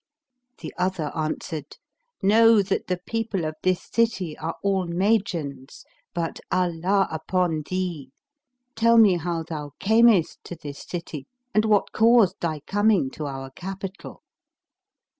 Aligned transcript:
The 0.57 0.73
other 0.79 1.11
answered, 1.15 1.77
"Know 2.23 2.63
that 2.63 2.87
the 2.87 2.97
people 3.05 3.45
of 3.45 3.53
this 3.61 3.83
city 3.83 4.35
are 4.35 4.55
all 4.63 4.87
Magians: 4.87 5.85
but 6.15 6.39
Allah 6.51 7.07
upon 7.11 7.61
thee, 7.69 8.09
tell 8.73 8.97
me 8.97 9.17
how 9.17 9.43
thou 9.43 9.73
camest 9.77 10.43
to 10.45 10.55
this 10.55 10.79
city 10.79 11.27
and 11.53 11.65
what 11.65 11.91
caused 11.91 12.39
thy 12.41 12.61
coming 12.61 13.11
to 13.11 13.27
our 13.27 13.51
capital." 13.51 14.23